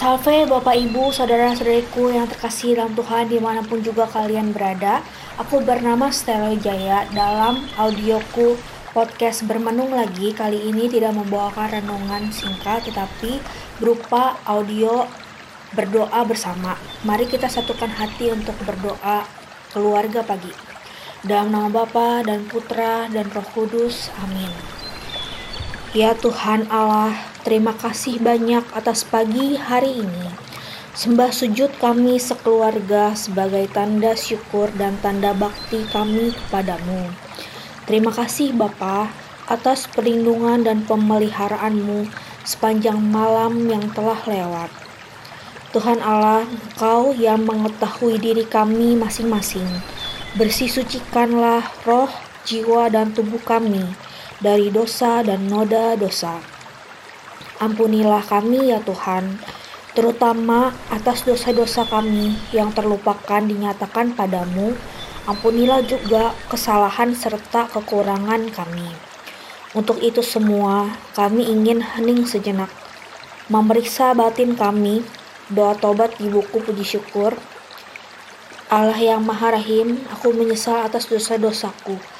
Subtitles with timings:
[0.00, 5.04] Salve Bapak Ibu, Saudara-saudariku yang terkasih dalam Tuhan di mana pun juga kalian berada.
[5.36, 8.56] Aku bernama Stella Jaya dalam audioku
[8.96, 13.44] podcast bermenung lagi Kali ini tidak membawakan renungan singkat tetapi
[13.76, 15.04] berupa audio
[15.76, 16.80] berdoa bersama.
[17.04, 19.28] Mari kita satukan hati untuk berdoa
[19.68, 20.56] keluarga pagi.
[21.20, 24.79] Dalam nama Bapa dan Putra dan Roh Kudus, amin
[25.90, 27.10] Ya Tuhan Allah,
[27.42, 30.30] terima kasih banyak atas pagi hari ini.
[30.94, 37.10] Sembah sujud kami sekeluarga sebagai tanda syukur dan tanda bakti kami kepadamu.
[37.90, 39.10] Terima kasih Bapa
[39.50, 42.06] atas perlindungan dan pemeliharaanmu
[42.46, 44.70] sepanjang malam yang telah lewat.
[45.74, 49.66] Tuhan Allah, Engkau yang mengetahui diri kami masing-masing.
[50.38, 52.14] Bersih sucikanlah roh,
[52.46, 53.90] jiwa, dan tubuh kami
[54.40, 56.40] dari dosa dan noda dosa.
[57.60, 59.36] Ampunilah kami ya Tuhan,
[59.92, 64.72] terutama atas dosa-dosa kami yang terlupakan dinyatakan padamu.
[65.28, 68.88] Ampunilah juga kesalahan serta kekurangan kami.
[69.76, 72.72] Untuk itu semua, kami ingin hening sejenak,
[73.52, 75.04] memeriksa batin kami,
[75.52, 77.36] doa tobat di buku puji syukur.
[78.72, 82.19] Allah yang Maha Rahim, aku menyesal atas dosa-dosaku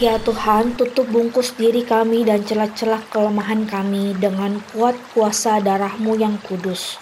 [0.00, 6.40] Ya Tuhan, tutup bungkus diri kami dan celah-celah kelemahan kami dengan kuat kuasa darahmu yang
[6.40, 6.96] kudus.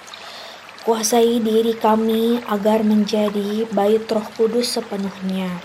[0.82, 5.62] Kuasai diri kami agar menjadi bait roh kudus sepenuhnya.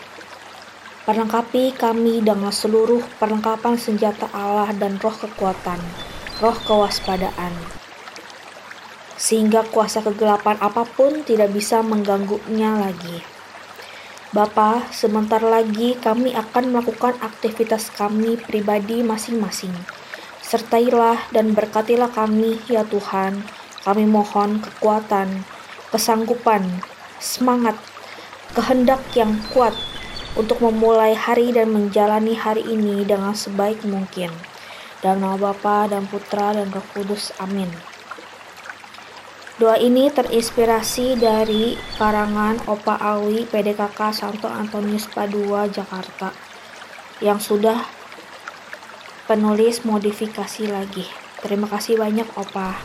[1.10, 5.82] Perlengkapi kami dengan seluruh perlengkapan senjata Allah dan roh kekuatan,
[6.38, 7.58] roh kewaspadaan.
[9.18, 13.33] Sehingga kuasa kegelapan apa pun tidak bisa mengganggunya lagi.
[14.34, 19.70] Bapa, sebentar lagi kami akan melakukan aktivitas kami pribadi masing-masing.
[20.42, 23.46] Sertailah dan berkatilah kami, ya Tuhan.
[23.86, 25.46] Kami mohon kekuatan,
[25.94, 26.66] kesanggupan,
[27.22, 27.78] semangat,
[28.58, 29.78] kehendak yang kuat
[30.34, 34.34] untuk memulai hari dan menjalani hari ini dengan sebaik mungkin.
[35.06, 37.30] Dalam nama Bapa dan Putra dan Roh Kudus.
[37.38, 37.93] Amin.
[39.64, 46.36] Doa ini terinspirasi dari karangan Opa Awi PDKK Santo Antonius Padua Jakarta
[47.24, 47.80] yang sudah
[49.24, 51.08] penulis modifikasi lagi.
[51.40, 52.76] Terima kasih banyak Opa.